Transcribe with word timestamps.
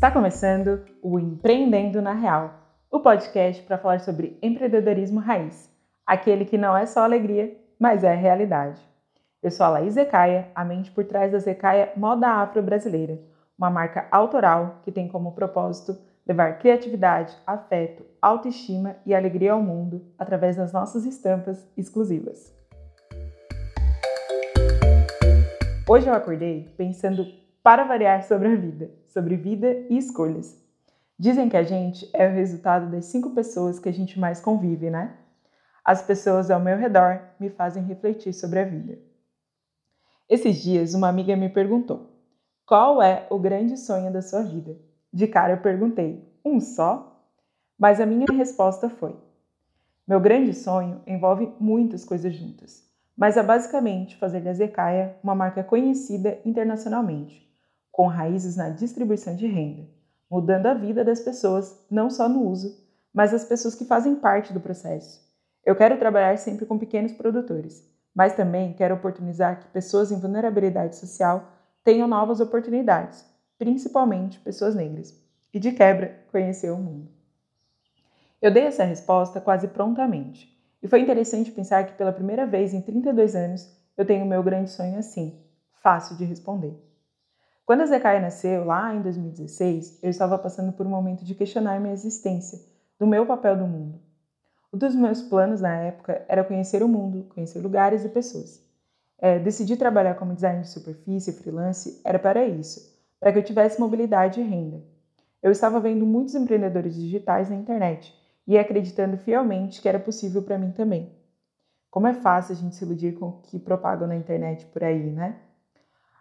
Está 0.00 0.10
começando 0.10 0.82
o 1.02 1.18
Empreendendo 1.18 2.00
na 2.00 2.14
Real, 2.14 2.54
o 2.90 3.00
podcast 3.00 3.62
para 3.64 3.76
falar 3.76 4.00
sobre 4.00 4.38
empreendedorismo 4.40 5.20
raiz, 5.20 5.70
aquele 6.06 6.46
que 6.46 6.56
não 6.56 6.74
é 6.74 6.86
só 6.86 7.02
alegria, 7.02 7.54
mas 7.78 8.02
é 8.02 8.14
realidade. 8.14 8.80
Eu 9.42 9.50
sou 9.50 9.66
a 9.66 9.68
Laís 9.68 9.92
Zecaia, 9.92 10.48
a 10.54 10.64
mente 10.64 10.90
por 10.90 11.04
trás 11.04 11.32
da 11.32 11.38
Zecaia 11.38 11.92
Moda 11.98 12.28
Afro 12.28 12.62
Brasileira, 12.62 13.20
uma 13.58 13.68
marca 13.68 14.08
autoral 14.10 14.80
que 14.84 14.90
tem 14.90 15.06
como 15.06 15.32
propósito 15.32 15.94
levar 16.26 16.58
criatividade, 16.58 17.36
afeto, 17.46 18.02
autoestima 18.22 18.96
e 19.04 19.14
alegria 19.14 19.52
ao 19.52 19.60
mundo 19.60 20.00
através 20.18 20.56
das 20.56 20.72
nossas 20.72 21.04
estampas 21.04 21.70
exclusivas. 21.76 22.58
Hoje 25.86 26.08
eu 26.08 26.14
acordei 26.14 26.72
pensando 26.78 27.26
para 27.62 27.84
variar 27.84 28.22
sobre 28.24 28.48
a 28.48 28.56
vida, 28.56 28.90
sobre 29.06 29.36
vida 29.36 29.84
e 29.90 29.98
escolhas. 29.98 30.58
Dizem 31.18 31.48
que 31.50 31.56
a 31.56 31.62
gente 31.62 32.08
é 32.14 32.26
o 32.26 32.32
resultado 32.32 32.90
das 32.90 33.06
cinco 33.06 33.30
pessoas 33.30 33.78
que 33.78 33.88
a 33.88 33.92
gente 33.92 34.18
mais 34.18 34.40
convive, 34.40 34.88
né? 34.88 35.14
As 35.84 36.02
pessoas 36.02 36.50
ao 36.50 36.58
meu 36.58 36.78
redor 36.78 37.20
me 37.38 37.50
fazem 37.50 37.82
refletir 37.82 38.32
sobre 38.32 38.60
a 38.60 38.64
vida. 38.64 38.98
Esses 40.28 40.56
dias, 40.62 40.94
uma 40.94 41.08
amiga 41.08 41.36
me 41.36 41.50
perguntou: 41.50 42.10
qual 42.64 43.02
é 43.02 43.26
o 43.28 43.38
grande 43.38 43.76
sonho 43.76 44.10
da 44.10 44.22
sua 44.22 44.42
vida? 44.42 44.76
De 45.12 45.26
cara 45.26 45.54
eu 45.54 45.60
perguntei: 45.60 46.26
um 46.42 46.60
só? 46.60 47.22
Mas 47.78 48.00
a 48.00 48.06
minha 48.06 48.26
resposta 48.32 48.88
foi: 48.88 49.14
meu 50.08 50.20
grande 50.20 50.54
sonho 50.54 51.02
envolve 51.06 51.52
muitas 51.60 52.02
coisas 52.02 52.34
juntas, 52.34 52.88
mas 53.14 53.36
é 53.36 53.42
basicamente 53.42 54.16
fazer 54.16 54.40
da 54.40 54.54
Zecaia 54.54 55.16
uma 55.22 55.34
marca 55.34 55.62
conhecida 55.62 56.38
internacionalmente 56.46 57.49
com 57.90 58.06
raízes 58.06 58.56
na 58.56 58.68
distribuição 58.70 59.34
de 59.34 59.46
renda, 59.46 59.88
mudando 60.30 60.66
a 60.66 60.74
vida 60.74 61.04
das 61.04 61.20
pessoas 61.20 61.84
não 61.90 62.08
só 62.08 62.28
no 62.28 62.46
uso, 62.46 62.78
mas 63.12 63.32
das 63.32 63.44
pessoas 63.44 63.74
que 63.74 63.84
fazem 63.84 64.14
parte 64.14 64.52
do 64.52 64.60
processo. 64.60 65.28
Eu 65.64 65.76
quero 65.76 65.98
trabalhar 65.98 66.36
sempre 66.38 66.64
com 66.64 66.78
pequenos 66.78 67.12
produtores, 67.12 67.84
mas 68.14 68.34
também 68.34 68.72
quero 68.72 68.94
oportunizar 68.94 69.60
que 69.60 69.68
pessoas 69.68 70.10
em 70.10 70.18
vulnerabilidade 70.18 70.96
social 70.96 71.44
tenham 71.84 72.08
novas 72.08 72.40
oportunidades, 72.40 73.24
principalmente 73.58 74.38
pessoas 74.40 74.74
negras, 74.74 75.14
e 75.52 75.58
de 75.58 75.72
quebra 75.72 76.24
conhecer 76.30 76.70
o 76.70 76.76
mundo. 76.76 77.10
Eu 78.40 78.50
dei 78.50 78.64
essa 78.64 78.84
resposta 78.84 79.40
quase 79.40 79.68
prontamente, 79.68 80.56
e 80.82 80.88
foi 80.88 81.00
interessante 81.00 81.50
pensar 81.50 81.84
que 81.84 81.92
pela 81.92 82.12
primeira 82.12 82.46
vez 82.46 82.72
em 82.72 82.80
32 82.80 83.36
anos 83.36 83.68
eu 83.96 84.06
tenho 84.06 84.24
meu 84.24 84.42
grande 84.42 84.70
sonho 84.70 84.98
assim, 84.98 85.38
fácil 85.82 86.16
de 86.16 86.24
responder. 86.24 86.89
Quando 87.64 87.82
a 87.82 87.86
Zecaia 87.86 88.20
nasceu, 88.20 88.64
lá 88.64 88.94
em 88.94 89.00
2016, 89.02 90.00
eu 90.02 90.10
estava 90.10 90.38
passando 90.38 90.72
por 90.72 90.86
um 90.86 90.90
momento 90.90 91.24
de 91.24 91.34
questionar 91.34 91.80
minha 91.80 91.92
existência, 91.92 92.58
do 92.98 93.06
meu 93.06 93.24
papel 93.24 93.56
do 93.56 93.66
mundo. 93.66 94.00
Um 94.72 94.78
dos 94.78 94.94
meus 94.94 95.22
planos 95.22 95.60
na 95.60 95.74
época 95.76 96.24
era 96.28 96.44
conhecer 96.44 96.82
o 96.82 96.88
mundo, 96.88 97.26
conhecer 97.34 97.60
lugares 97.60 98.04
e 98.04 98.08
pessoas. 98.08 98.60
É, 99.18 99.38
decidi 99.38 99.76
trabalhar 99.76 100.14
como 100.14 100.34
designer 100.34 100.62
de 100.62 100.70
superfície, 100.70 101.32
freelance, 101.32 102.00
era 102.04 102.18
para 102.18 102.46
isso, 102.46 102.98
para 103.18 103.32
que 103.32 103.38
eu 103.38 103.42
tivesse 103.42 103.78
mobilidade 103.78 104.40
e 104.40 104.44
renda. 104.44 104.82
Eu 105.42 105.50
estava 105.50 105.80
vendo 105.80 106.06
muitos 106.06 106.34
empreendedores 106.34 106.94
digitais 106.94 107.50
na 107.50 107.56
internet 107.56 108.14
e 108.46 108.58
acreditando 108.58 109.16
fielmente 109.16 109.80
que 109.80 109.88
era 109.88 109.98
possível 109.98 110.42
para 110.42 110.58
mim 110.58 110.70
também. 110.70 111.12
Como 111.90 112.06
é 112.06 112.14
fácil 112.14 112.54
a 112.54 112.56
gente 112.56 112.76
se 112.76 112.84
iludir 112.84 113.12
com 113.18 113.28
o 113.28 113.40
que 113.42 113.58
propagam 113.58 114.06
na 114.06 114.16
internet 114.16 114.66
por 114.66 114.84
aí, 114.84 115.10
né? 115.10 115.36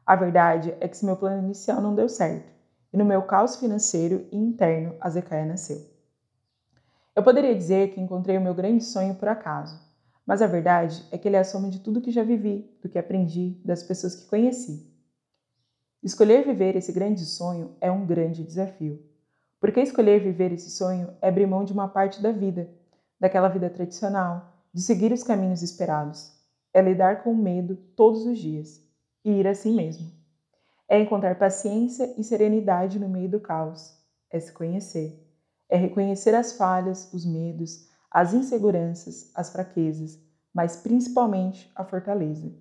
A 0.09 0.15
verdade 0.15 0.75
é 0.79 0.87
que 0.87 0.95
esse 0.95 1.05
meu 1.05 1.15
plano 1.15 1.43
inicial 1.43 1.79
não 1.79 1.93
deu 1.93 2.09
certo, 2.09 2.51
e 2.91 2.97
no 2.97 3.05
meu 3.05 3.21
caos 3.21 3.57
financeiro 3.57 4.25
e 4.31 4.37
interno, 4.37 4.95
a 4.99 5.07
Zecaia 5.07 5.45
nasceu. 5.45 5.87
Eu 7.15 7.21
poderia 7.21 7.55
dizer 7.55 7.91
que 7.91 8.01
encontrei 8.01 8.35
o 8.35 8.41
meu 8.41 8.55
grande 8.55 8.83
sonho 8.83 9.13
por 9.13 9.27
acaso, 9.27 9.79
mas 10.25 10.41
a 10.41 10.47
verdade 10.47 11.05
é 11.11 11.17
que 11.19 11.27
ele 11.27 11.35
é 11.35 11.39
a 11.39 11.43
soma 11.43 11.69
de 11.69 11.81
tudo 11.81 12.01
que 12.01 12.09
já 12.09 12.23
vivi, 12.23 12.75
do 12.81 12.89
que 12.89 12.97
aprendi, 12.97 13.61
das 13.63 13.83
pessoas 13.83 14.15
que 14.15 14.25
conheci. 14.25 14.91
Escolher 16.01 16.43
viver 16.43 16.75
esse 16.75 16.91
grande 16.91 17.23
sonho 17.23 17.75
é 17.79 17.91
um 17.91 18.03
grande 18.03 18.43
desafio, 18.43 18.99
porque 19.59 19.79
escolher 19.79 20.23
viver 20.23 20.51
esse 20.51 20.71
sonho 20.71 21.13
é 21.21 21.29
abrir 21.29 21.45
mão 21.45 21.63
de 21.63 21.71
uma 21.71 21.87
parte 21.87 22.19
da 22.19 22.31
vida, 22.31 22.67
daquela 23.19 23.47
vida 23.47 23.69
tradicional, 23.69 24.59
de 24.73 24.81
seguir 24.81 25.11
os 25.11 25.21
caminhos 25.21 25.61
esperados, 25.61 26.35
é 26.73 26.81
lidar 26.81 27.21
com 27.21 27.31
o 27.31 27.37
medo 27.37 27.75
todos 27.95 28.25
os 28.25 28.39
dias 28.39 28.88
e 29.23 29.31
ir 29.31 29.47
assim 29.47 29.75
mesmo. 29.75 30.11
É 30.87 30.99
encontrar 30.99 31.37
paciência 31.37 32.13
e 32.17 32.23
serenidade 32.23 32.99
no 32.99 33.07
meio 33.07 33.29
do 33.29 33.39
caos. 33.39 33.97
É 34.31 34.39
se 34.39 34.51
conhecer. 34.51 35.25
É 35.69 35.77
reconhecer 35.77 36.33
as 36.33 36.53
falhas, 36.53 37.13
os 37.13 37.25
medos, 37.25 37.87
as 38.09 38.33
inseguranças, 38.33 39.31
as 39.35 39.51
fraquezas, 39.51 40.19
mas 40.53 40.77
principalmente 40.77 41.71
a 41.75 41.83
fortaleza. 41.83 42.51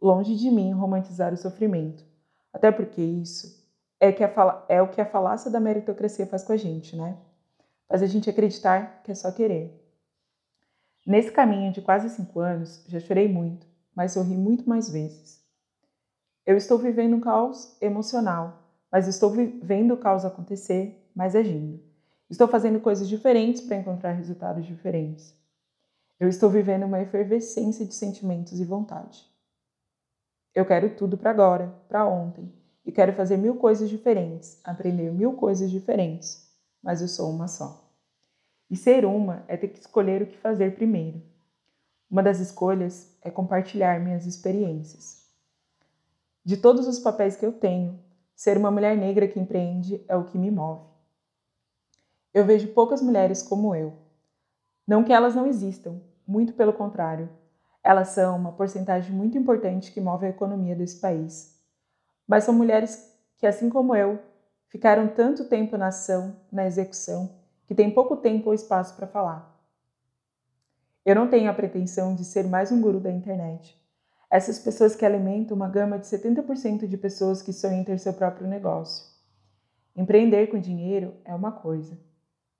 Longe 0.00 0.36
de 0.36 0.50
mim 0.50 0.72
romantizar 0.72 1.32
o 1.32 1.36
sofrimento, 1.36 2.04
até 2.52 2.70
porque 2.70 3.00
isso 3.00 3.64
é, 3.98 4.12
que 4.12 4.22
é 4.68 4.82
o 4.82 4.88
que 4.88 5.00
a 5.00 5.06
falácia 5.06 5.50
da 5.50 5.60
meritocracia 5.60 6.26
faz 6.26 6.44
com 6.44 6.52
a 6.52 6.56
gente, 6.56 6.94
né? 6.94 7.16
Faz 7.88 8.02
a 8.02 8.06
gente 8.06 8.28
acreditar 8.28 9.02
que 9.02 9.10
é 9.10 9.14
só 9.14 9.32
querer. 9.32 9.80
Nesse 11.06 11.30
caminho 11.30 11.72
de 11.72 11.82
quase 11.82 12.10
cinco 12.10 12.40
anos, 12.40 12.84
já 12.86 13.00
chorei 13.00 13.28
muito, 13.28 13.66
mas 13.94 14.12
sorri 14.12 14.36
muito 14.36 14.68
mais 14.68 14.90
vezes. 14.90 15.43
Eu 16.46 16.58
estou 16.58 16.76
vivendo 16.76 17.16
um 17.16 17.20
caos 17.20 17.74
emocional, 17.80 18.64
mas 18.92 19.08
estou 19.08 19.30
vendo 19.30 19.94
o 19.94 19.96
caos 19.96 20.26
acontecer, 20.26 21.08
mas 21.16 21.34
agindo. 21.34 21.82
Estou 22.28 22.46
fazendo 22.46 22.80
coisas 22.80 23.08
diferentes 23.08 23.62
para 23.62 23.78
encontrar 23.78 24.12
resultados 24.12 24.66
diferentes. 24.66 25.34
Eu 26.20 26.28
estou 26.28 26.50
vivendo 26.50 26.84
uma 26.84 27.00
efervescência 27.00 27.86
de 27.86 27.94
sentimentos 27.94 28.60
e 28.60 28.64
vontade. 28.64 29.26
Eu 30.54 30.66
quero 30.66 30.94
tudo 30.94 31.16
para 31.16 31.30
agora, 31.30 31.74
para 31.88 32.06
ontem, 32.06 32.52
e 32.84 32.92
quero 32.92 33.14
fazer 33.14 33.38
mil 33.38 33.56
coisas 33.56 33.88
diferentes, 33.88 34.60
aprender 34.62 35.10
mil 35.10 35.32
coisas 35.32 35.70
diferentes, 35.70 36.46
mas 36.82 37.00
eu 37.00 37.08
sou 37.08 37.30
uma 37.30 37.48
só. 37.48 37.90
E 38.70 38.76
ser 38.76 39.06
uma 39.06 39.44
é 39.48 39.56
ter 39.56 39.68
que 39.68 39.78
escolher 39.78 40.20
o 40.20 40.26
que 40.26 40.36
fazer 40.36 40.74
primeiro. 40.74 41.22
Uma 42.10 42.22
das 42.22 42.38
escolhas 42.38 43.16
é 43.22 43.30
compartilhar 43.30 43.98
minhas 43.98 44.26
experiências. 44.26 45.23
De 46.44 46.58
todos 46.58 46.86
os 46.86 46.98
papéis 46.98 47.36
que 47.36 47.46
eu 47.46 47.52
tenho, 47.52 47.98
ser 48.36 48.58
uma 48.58 48.70
mulher 48.70 48.94
negra 48.98 49.26
que 49.26 49.40
empreende 49.40 50.04
é 50.06 50.14
o 50.14 50.24
que 50.24 50.36
me 50.36 50.50
move. 50.50 50.84
Eu 52.34 52.44
vejo 52.44 52.74
poucas 52.74 53.00
mulheres 53.00 53.42
como 53.42 53.74
eu. 53.74 53.94
Não 54.86 55.02
que 55.02 55.12
elas 55.12 55.34
não 55.34 55.46
existam, 55.46 56.02
muito 56.26 56.52
pelo 56.52 56.74
contrário. 56.74 57.30
Elas 57.82 58.08
são 58.08 58.36
uma 58.36 58.52
porcentagem 58.52 59.10
muito 59.10 59.38
importante 59.38 59.90
que 59.90 60.02
move 60.02 60.26
a 60.26 60.28
economia 60.28 60.76
desse 60.76 61.00
país. 61.00 61.58
Mas 62.26 62.44
são 62.44 62.52
mulheres 62.52 63.10
que, 63.38 63.46
assim 63.46 63.70
como 63.70 63.96
eu, 63.96 64.18
ficaram 64.68 65.08
tanto 65.08 65.46
tempo 65.46 65.78
na 65.78 65.86
ação, 65.86 66.36
na 66.52 66.66
execução, 66.66 67.36
que 67.66 67.74
têm 67.74 67.90
pouco 67.90 68.18
tempo 68.18 68.48
ou 68.48 68.54
espaço 68.54 68.94
para 68.96 69.06
falar. 69.06 69.50
Eu 71.06 71.14
não 71.14 71.26
tenho 71.26 71.50
a 71.50 71.54
pretensão 71.54 72.14
de 72.14 72.22
ser 72.22 72.46
mais 72.46 72.70
um 72.70 72.82
guru 72.82 73.00
da 73.00 73.10
internet. 73.10 73.82
Essas 74.34 74.58
pessoas 74.58 74.96
que 74.96 75.06
alimentam 75.06 75.56
uma 75.56 75.68
gama 75.68 75.96
de 75.96 76.06
70% 76.06 76.88
de 76.88 76.96
pessoas 76.96 77.40
que 77.40 77.52
sonham 77.52 77.78
em 77.78 77.84
ter 77.84 78.00
seu 78.00 78.12
próprio 78.12 78.48
negócio. 78.48 79.06
Empreender 79.94 80.48
com 80.48 80.58
dinheiro 80.58 81.14
é 81.24 81.32
uma 81.32 81.52
coisa, 81.52 81.96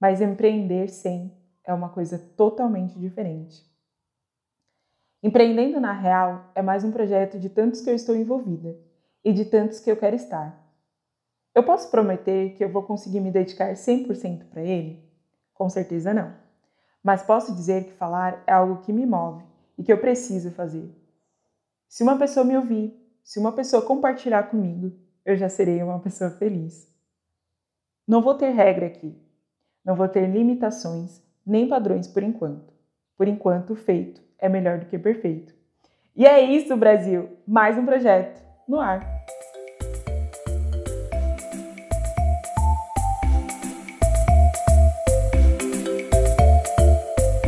mas 0.00 0.20
empreender 0.20 0.88
sem 0.88 1.36
é 1.64 1.74
uma 1.74 1.88
coisa 1.88 2.16
totalmente 2.36 2.96
diferente. 2.96 3.60
Empreendendo 5.20 5.80
na 5.80 5.92
real 5.92 6.48
é 6.54 6.62
mais 6.62 6.84
um 6.84 6.92
projeto 6.92 7.40
de 7.40 7.48
tantos 7.48 7.80
que 7.80 7.90
eu 7.90 7.94
estou 7.96 8.14
envolvida 8.14 8.78
e 9.24 9.32
de 9.32 9.44
tantos 9.44 9.80
que 9.80 9.90
eu 9.90 9.96
quero 9.96 10.14
estar. 10.14 10.56
Eu 11.52 11.64
posso 11.64 11.90
prometer 11.90 12.54
que 12.54 12.62
eu 12.62 12.68
vou 12.68 12.84
conseguir 12.84 13.18
me 13.18 13.32
dedicar 13.32 13.74
100% 13.74 14.44
para 14.44 14.62
ele? 14.62 15.02
Com 15.52 15.68
certeza 15.68 16.14
não. 16.14 16.36
Mas 17.02 17.24
posso 17.24 17.52
dizer 17.52 17.82
que 17.82 17.94
falar 17.94 18.44
é 18.46 18.52
algo 18.52 18.80
que 18.82 18.92
me 18.92 19.04
move 19.04 19.42
e 19.76 19.82
que 19.82 19.92
eu 19.92 19.98
preciso 19.98 20.52
fazer. 20.52 21.02
Se 21.88 22.02
uma 22.02 22.18
pessoa 22.18 22.44
me 22.44 22.56
ouvir, 22.56 22.92
se 23.22 23.38
uma 23.38 23.52
pessoa 23.52 23.82
compartilhar 23.82 24.44
comigo, 24.44 24.92
eu 25.24 25.36
já 25.36 25.48
serei 25.48 25.82
uma 25.82 26.00
pessoa 26.00 26.30
feliz. 26.30 26.92
Não 28.06 28.22
vou 28.22 28.34
ter 28.34 28.50
regra 28.50 28.86
aqui. 28.86 29.16
Não 29.84 29.94
vou 29.94 30.08
ter 30.08 30.26
limitações 30.26 31.22
nem 31.46 31.68
padrões 31.68 32.08
por 32.08 32.22
enquanto. 32.22 32.72
Por 33.16 33.28
enquanto, 33.28 33.74
feito 33.74 34.22
é 34.38 34.48
melhor 34.48 34.78
do 34.78 34.86
que 34.86 34.98
perfeito. 34.98 35.54
E 36.16 36.26
é 36.26 36.40
isso, 36.40 36.76
Brasil! 36.76 37.28
Mais 37.46 37.76
um 37.78 37.84
projeto 37.84 38.42
no 38.68 38.78
ar. 38.78 39.00